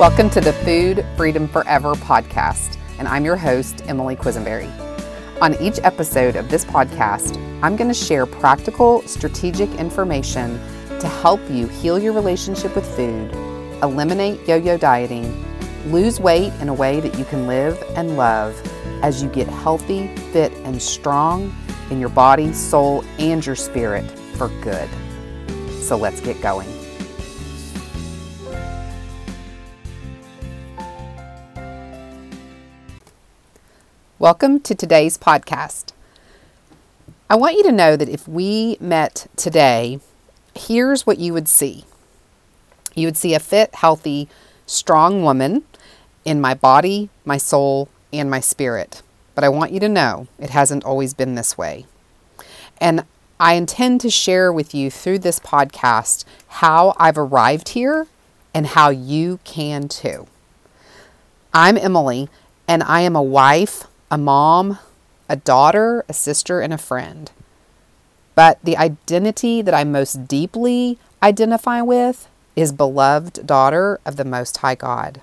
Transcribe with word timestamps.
Welcome 0.00 0.30
to 0.30 0.40
the 0.40 0.54
Food 0.54 1.04
Freedom 1.14 1.46
Forever 1.46 1.92
podcast, 1.92 2.78
and 2.98 3.06
I'm 3.06 3.22
your 3.22 3.36
host, 3.36 3.82
Emily 3.86 4.16
Quisenberry. 4.16 4.72
On 5.42 5.54
each 5.60 5.78
episode 5.82 6.36
of 6.36 6.48
this 6.48 6.64
podcast, 6.64 7.36
I'm 7.62 7.76
going 7.76 7.88
to 7.88 7.92
share 7.92 8.24
practical, 8.24 9.02
strategic 9.02 9.68
information 9.74 10.58
to 11.00 11.06
help 11.06 11.38
you 11.50 11.66
heal 11.66 11.98
your 11.98 12.14
relationship 12.14 12.74
with 12.74 12.86
food, 12.96 13.30
eliminate 13.82 14.40
yo 14.48 14.56
yo 14.56 14.78
dieting, 14.78 15.44
lose 15.92 16.18
weight 16.18 16.54
in 16.62 16.70
a 16.70 16.74
way 16.74 17.00
that 17.00 17.18
you 17.18 17.26
can 17.26 17.46
live 17.46 17.78
and 17.94 18.16
love 18.16 18.58
as 19.02 19.22
you 19.22 19.28
get 19.28 19.48
healthy, 19.48 20.06
fit, 20.32 20.50
and 20.64 20.80
strong 20.80 21.54
in 21.90 22.00
your 22.00 22.08
body, 22.08 22.54
soul, 22.54 23.04
and 23.18 23.44
your 23.44 23.54
spirit 23.54 24.10
for 24.38 24.48
good. 24.62 24.88
So 25.82 25.94
let's 25.98 26.22
get 26.22 26.40
going. 26.40 26.79
Welcome 34.20 34.60
to 34.64 34.74
today's 34.74 35.16
podcast. 35.16 35.92
I 37.30 37.36
want 37.36 37.56
you 37.56 37.62
to 37.62 37.72
know 37.72 37.96
that 37.96 38.10
if 38.10 38.28
we 38.28 38.76
met 38.78 39.26
today, 39.34 39.98
here's 40.54 41.06
what 41.06 41.18
you 41.18 41.32
would 41.32 41.48
see 41.48 41.86
you 42.94 43.06
would 43.06 43.16
see 43.16 43.32
a 43.32 43.40
fit, 43.40 43.76
healthy, 43.76 44.28
strong 44.66 45.22
woman 45.22 45.64
in 46.26 46.38
my 46.38 46.52
body, 46.52 47.08
my 47.24 47.38
soul, 47.38 47.88
and 48.12 48.30
my 48.30 48.40
spirit. 48.40 49.00
But 49.34 49.42
I 49.42 49.48
want 49.48 49.72
you 49.72 49.80
to 49.80 49.88
know 49.88 50.28
it 50.38 50.50
hasn't 50.50 50.84
always 50.84 51.14
been 51.14 51.34
this 51.34 51.56
way. 51.56 51.86
And 52.78 53.06
I 53.40 53.54
intend 53.54 54.02
to 54.02 54.10
share 54.10 54.52
with 54.52 54.74
you 54.74 54.90
through 54.90 55.20
this 55.20 55.40
podcast 55.40 56.26
how 56.46 56.92
I've 56.98 57.16
arrived 57.16 57.70
here 57.70 58.06
and 58.52 58.66
how 58.66 58.90
you 58.90 59.40
can 59.44 59.88
too. 59.88 60.26
I'm 61.54 61.78
Emily, 61.78 62.28
and 62.68 62.82
I 62.82 63.00
am 63.00 63.16
a 63.16 63.22
wife, 63.22 63.86
a 64.10 64.18
mom, 64.18 64.78
a 65.28 65.36
daughter, 65.36 66.04
a 66.08 66.12
sister, 66.12 66.60
and 66.60 66.72
a 66.72 66.78
friend. 66.78 67.30
But 68.34 68.58
the 68.64 68.76
identity 68.76 69.62
that 69.62 69.74
I 69.74 69.84
most 69.84 70.26
deeply 70.26 70.98
identify 71.22 71.82
with 71.82 72.28
is 72.56 72.72
beloved 72.72 73.46
daughter 73.46 74.00
of 74.04 74.16
the 74.16 74.24
Most 74.24 74.58
High 74.58 74.74
God. 74.74 75.20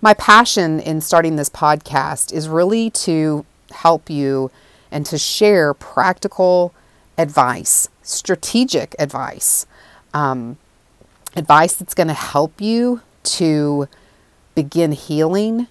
My 0.00 0.14
passion 0.14 0.80
in 0.80 1.00
starting 1.00 1.36
this 1.36 1.50
podcast 1.50 2.32
is 2.32 2.48
really 2.48 2.90
to 2.90 3.44
help 3.70 4.08
you 4.08 4.50
and 4.90 5.04
to 5.06 5.18
share 5.18 5.74
practical 5.74 6.72
advice, 7.18 7.88
strategic 8.02 8.94
advice, 8.98 9.66
um, 10.14 10.58
advice 11.34 11.74
that's 11.74 11.94
going 11.94 12.08
to 12.08 12.14
help 12.14 12.60
you 12.60 13.00
to 13.24 13.88
begin 14.54 14.92
healing 14.92 15.66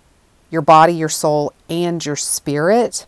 your 0.55 0.61
body, 0.61 0.93
your 0.93 1.09
soul, 1.09 1.51
and 1.69 2.03
your 2.05 2.15
spirit 2.15 3.05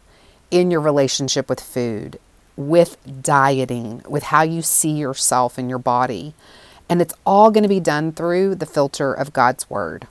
in 0.52 0.70
your 0.70 0.82
relationship 0.82 1.48
with 1.48 1.62
food, 1.62 2.20
with 2.58 2.98
dieting, 3.22 4.04
with 4.06 4.24
how 4.24 4.42
you 4.42 4.62
see 4.62 4.92
yourself 4.92 5.58
and 5.58 5.70
your 5.70 5.80
body. 5.80 6.34
And 6.90 7.02
it's 7.02 7.14
all 7.26 7.50
going 7.50 7.64
to 7.64 7.70
be 7.70 7.80
done 7.80 8.12
through 8.12 8.56
the 8.56 8.66
filter 8.66 9.14
of 9.14 9.32
God's 9.32 9.70
Word. 9.70 10.08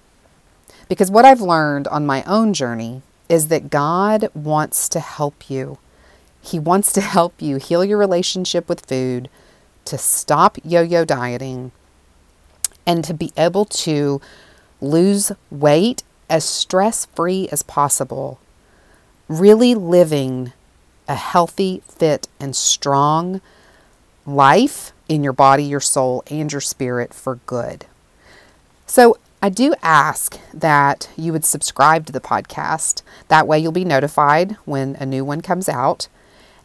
Because 0.88 1.10
what 1.10 1.26
I've 1.26 1.42
learned 1.42 1.86
on 1.88 2.06
my 2.06 2.22
own 2.22 2.54
journey 2.54 3.02
is 3.28 3.48
that 3.48 3.68
God 3.68 4.30
wants 4.34 4.88
to 4.88 5.00
help 5.00 5.50
you. 5.50 5.76
He 6.40 6.58
wants 6.58 6.90
to 6.94 7.02
help 7.02 7.42
you 7.42 7.58
heal 7.58 7.84
your 7.84 7.98
relationship 7.98 8.66
with 8.66 8.86
food, 8.86 9.28
to 9.84 9.98
stop 9.98 10.56
yo 10.64 10.80
yo 10.80 11.04
dieting, 11.04 11.72
and 12.86 13.04
to 13.04 13.12
be 13.12 13.30
able 13.36 13.66
to 13.66 14.22
lose 14.80 15.32
weight 15.50 16.02
as 16.28 16.44
stress 16.44 17.06
free 17.06 17.48
as 17.50 17.62
possible, 17.62 18.38
really 19.28 19.74
living 19.74 20.52
a 21.08 21.14
healthy, 21.14 21.82
fit, 21.88 22.28
and 22.40 22.54
strong 22.56 23.40
life 24.26 24.92
in 25.08 25.22
your 25.22 25.32
body, 25.32 25.64
your 25.64 25.80
soul, 25.80 26.24
and 26.28 26.50
your 26.50 26.60
spirit 26.60 27.14
for 27.14 27.36
good. 27.46 27.86
So, 28.86 29.18
I 29.42 29.48
do 29.50 29.74
ask 29.82 30.40
that 30.52 31.08
you 31.16 31.32
would 31.32 31.44
subscribe 31.44 32.06
to 32.06 32.12
the 32.12 32.20
podcast. 32.20 33.02
That 33.28 33.46
way, 33.46 33.58
you'll 33.58 33.70
be 33.70 33.84
notified 33.84 34.52
when 34.64 34.96
a 34.96 35.06
new 35.06 35.24
one 35.24 35.40
comes 35.40 35.68
out. 35.68 36.08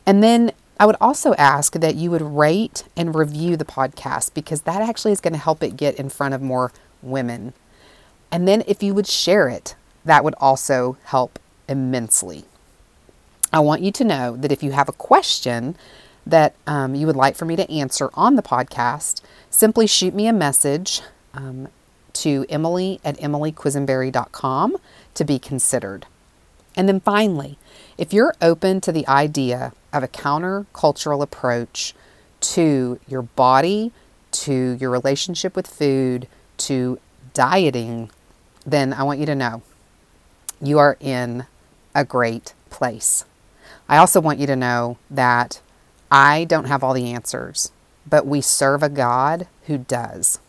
And 0.05 0.23
then 0.23 0.51
I 0.79 0.85
would 0.85 0.95
also 0.99 1.35
ask 1.35 1.73
that 1.73 1.95
you 1.95 2.09
would 2.09 2.23
rate 2.23 2.85
and 2.97 3.13
review 3.13 3.55
the 3.55 3.65
podcast 3.65 4.33
because 4.33 4.61
that 4.61 4.81
actually 4.81 5.11
is 5.11 5.21
going 5.21 5.33
to 5.33 5.39
help 5.39 5.61
it 5.61 5.77
get 5.77 5.99
in 5.99 6.09
front 6.09 6.33
of 6.33 6.41
more 6.41 6.71
women. 7.03 7.53
And 8.31 8.47
then 8.47 8.63
if 8.67 8.81
you 8.81 8.93
would 8.93 9.07
share 9.07 9.49
it, 9.49 9.75
that 10.05 10.23
would 10.23 10.35
also 10.37 10.97
help 11.03 11.39
immensely. 11.67 12.45
I 13.53 13.59
want 13.59 13.81
you 13.81 13.91
to 13.91 14.03
know 14.03 14.37
that 14.37 14.51
if 14.51 14.63
you 14.63 14.71
have 14.71 14.87
a 14.87 14.93
question 14.93 15.75
that 16.25 16.55
um, 16.65 16.95
you 16.95 17.07
would 17.07 17.15
like 17.15 17.35
for 17.35 17.45
me 17.45 17.55
to 17.55 17.69
answer 17.69 18.09
on 18.13 18.35
the 18.35 18.41
podcast, 18.41 19.21
simply 19.49 19.87
shoot 19.87 20.13
me 20.13 20.27
a 20.27 20.33
message 20.33 21.01
um, 21.33 21.67
to 22.13 22.45
emily 22.49 22.99
at 23.03 23.17
emilyquisenberry.com 23.17 24.77
to 25.13 25.23
be 25.25 25.39
considered. 25.39 26.05
And 26.75 26.87
then 26.87 27.01
finally, 27.01 27.57
if 27.97 28.13
you're 28.13 28.33
open 28.41 28.79
to 28.81 28.91
the 28.91 29.07
idea 29.07 29.73
of 29.91 30.03
a 30.03 30.07
countercultural 30.07 31.21
approach 31.21 31.93
to 32.41 32.99
your 33.07 33.23
body, 33.23 33.91
to 34.31 34.77
your 34.79 34.89
relationship 34.89 35.55
with 35.55 35.67
food, 35.67 36.27
to 36.57 36.99
dieting, 37.33 38.09
then 38.65 38.93
I 38.93 39.03
want 39.03 39.19
you 39.19 39.25
to 39.25 39.35
know 39.35 39.61
you 40.61 40.77
are 40.79 40.97
in 40.99 41.45
a 41.95 42.05
great 42.05 42.53
place. 42.69 43.25
I 43.89 43.97
also 43.97 44.21
want 44.21 44.39
you 44.39 44.47
to 44.47 44.55
know 44.55 44.97
that 45.09 45.61
I 46.11 46.45
don't 46.45 46.65
have 46.65 46.83
all 46.83 46.93
the 46.93 47.11
answers, 47.11 47.71
but 48.07 48.25
we 48.25 48.41
serve 48.41 48.83
a 48.83 48.89
God 48.89 49.47
who 49.65 49.77
does. 49.77 50.39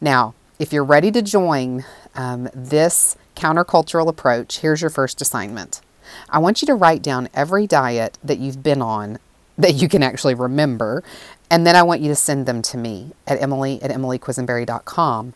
Now, 0.00 0.34
if 0.58 0.72
you're 0.72 0.84
ready 0.84 1.10
to 1.10 1.22
join 1.22 1.84
um, 2.14 2.48
this 2.54 3.16
countercultural 3.34 4.08
approach, 4.08 4.60
here's 4.60 4.80
your 4.80 4.90
first 4.90 5.20
assignment. 5.20 5.80
I 6.28 6.38
want 6.38 6.62
you 6.62 6.66
to 6.66 6.74
write 6.74 7.02
down 7.02 7.28
every 7.34 7.66
diet 7.66 8.18
that 8.22 8.38
you've 8.38 8.62
been 8.62 8.82
on 8.82 9.18
that 9.56 9.74
you 9.74 9.88
can 9.88 10.02
actually 10.02 10.34
remember, 10.34 11.02
and 11.50 11.66
then 11.66 11.76
I 11.76 11.82
want 11.82 12.00
you 12.00 12.08
to 12.08 12.16
send 12.16 12.46
them 12.46 12.62
to 12.62 12.76
me 12.76 13.12
at 13.26 13.40
emily 13.40 13.80
at 13.82 13.90
emilyquisenberry.com, 13.90 15.34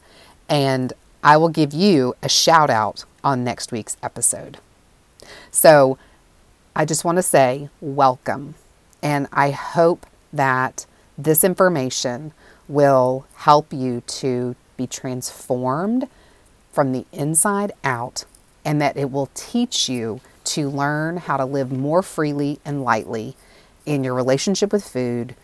and 0.48 0.92
I 1.22 1.36
will 1.36 1.48
give 1.48 1.72
you 1.72 2.14
a 2.22 2.28
shout 2.28 2.70
out 2.70 3.04
on 3.24 3.44
next 3.44 3.72
week's 3.72 3.96
episode. 4.02 4.58
So 5.50 5.98
I 6.76 6.84
just 6.84 7.04
want 7.04 7.16
to 7.16 7.22
say 7.22 7.70
welcome, 7.80 8.54
and 9.02 9.26
I 9.32 9.50
hope 9.50 10.06
that 10.32 10.86
this 11.16 11.42
information 11.42 12.32
will 12.68 13.26
help 13.34 13.72
you 13.72 14.02
to 14.06 14.54
be 14.76 14.86
transformed 14.86 16.08
from 16.72 16.92
the 16.92 17.04
inside 17.12 17.72
out 17.82 18.24
and 18.64 18.80
that 18.80 18.96
it 18.96 19.10
will 19.10 19.30
teach 19.34 19.88
you 19.88 20.20
to 20.44 20.68
learn 20.68 21.16
how 21.16 21.36
to 21.36 21.44
live 21.44 21.72
more 21.72 22.02
freely 22.02 22.60
and 22.64 22.84
lightly 22.84 23.34
in 23.84 24.04
your 24.04 24.14
relationship 24.14 24.72
with 24.72 24.86
food, 24.86 25.34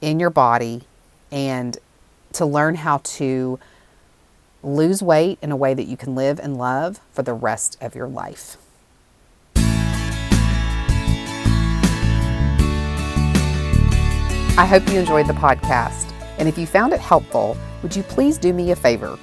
in 0.00 0.20
your 0.20 0.30
body, 0.30 0.82
and 1.32 1.78
to 2.32 2.44
learn 2.44 2.74
how 2.74 2.98
to 2.98 3.58
lose 4.64 5.02
weight 5.02 5.38
in 5.42 5.52
a 5.52 5.56
way 5.56 5.74
that 5.74 5.84
you 5.84 5.96
can 5.96 6.14
live 6.14 6.38
and 6.38 6.56
love 6.56 7.00
for 7.12 7.22
the 7.22 7.32
rest 7.32 7.76
of 7.80 7.94
your 7.94 8.08
life. 8.08 8.56
I 14.56 14.66
hope 14.66 14.88
you 14.88 14.98
enjoyed 14.98 15.26
the 15.26 15.34
podcast. 15.34 16.12
And 16.38 16.48
if 16.48 16.56
you 16.56 16.66
found 16.66 16.92
it 16.92 17.00
helpful, 17.00 17.56
would 17.82 17.94
you 17.94 18.02
please 18.02 18.38
do 18.38 18.52
me 18.52 18.70
a 18.70 18.76
favor? 18.76 19.18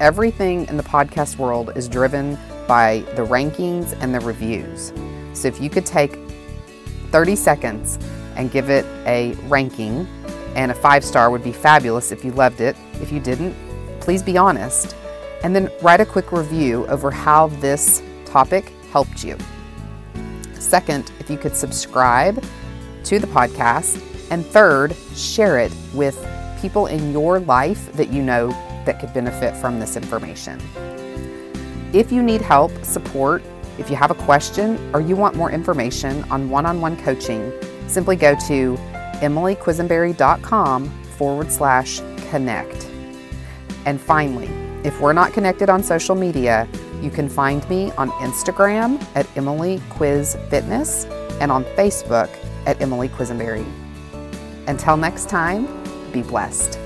Everything 0.00 0.66
in 0.68 0.76
the 0.76 0.82
podcast 0.82 1.38
world 1.38 1.76
is 1.76 1.88
driven 1.88 2.38
by 2.68 3.04
the 3.14 3.22
rankings 3.22 3.96
and 4.00 4.14
the 4.14 4.20
reviews. 4.20 4.92
So 5.32 5.48
if 5.48 5.60
you 5.60 5.70
could 5.70 5.86
take 5.86 6.18
30 7.10 7.36
seconds 7.36 7.98
and 8.36 8.50
give 8.50 8.68
it 8.68 8.84
a 9.06 9.32
ranking, 9.48 10.06
and 10.56 10.72
a 10.72 10.74
five 10.74 11.04
star 11.04 11.30
would 11.30 11.44
be 11.44 11.52
fabulous 11.52 12.10
if 12.10 12.24
you 12.24 12.32
loved 12.32 12.60
it. 12.60 12.76
If 12.94 13.12
you 13.12 13.20
didn't, 13.20 13.54
please 14.06 14.22
be 14.22 14.38
honest, 14.38 14.94
and 15.42 15.52
then 15.52 15.68
write 15.82 16.00
a 16.00 16.06
quick 16.06 16.30
review 16.30 16.86
over 16.86 17.10
how 17.10 17.48
this 17.48 18.04
topic 18.24 18.72
helped 18.92 19.24
you. 19.24 19.36
Second, 20.54 21.10
if 21.18 21.28
you 21.28 21.36
could 21.36 21.56
subscribe 21.56 22.40
to 23.02 23.18
the 23.18 23.26
podcast. 23.26 24.00
And 24.30 24.46
third, 24.46 24.94
share 25.16 25.58
it 25.58 25.72
with 25.92 26.16
people 26.60 26.86
in 26.86 27.10
your 27.10 27.40
life 27.40 27.92
that 27.94 28.12
you 28.12 28.22
know 28.22 28.50
that 28.84 29.00
could 29.00 29.12
benefit 29.12 29.56
from 29.56 29.80
this 29.80 29.96
information. 29.96 30.60
If 31.92 32.12
you 32.12 32.22
need 32.22 32.42
help, 32.42 32.70
support, 32.84 33.42
if 33.76 33.90
you 33.90 33.96
have 33.96 34.12
a 34.12 34.14
question, 34.14 34.78
or 34.94 35.00
you 35.00 35.16
want 35.16 35.34
more 35.34 35.50
information 35.50 36.22
on 36.30 36.48
one 36.48 36.64
on 36.64 36.80
one 36.80 36.96
coaching, 36.96 37.52
simply 37.88 38.14
go 38.14 38.36
to 38.46 38.76
emilyquisenberry.com 39.20 40.90
forward 41.16 41.50
slash 41.50 41.98
connect. 42.30 42.95
And 43.86 43.98
finally, 44.00 44.50
If 44.86 45.00
we're 45.00 45.12
not 45.12 45.32
connected 45.32 45.68
on 45.68 45.82
social 45.82 46.14
media, 46.14 46.68
you 47.02 47.10
can 47.10 47.28
find 47.28 47.68
me 47.68 47.90
on 47.98 48.08
Instagram 48.22 49.04
at 49.16 49.26
Emily 49.36 49.82
Quiz 49.90 50.36
Fitness 50.48 51.06
and 51.40 51.50
on 51.50 51.64
Facebook 51.74 52.30
at 52.66 52.80
Emily 52.80 53.08
Quisenberry. 53.08 53.66
Until 54.68 54.96
next 54.96 55.28
time, 55.28 55.66
be 56.12 56.22
blessed. 56.22 56.85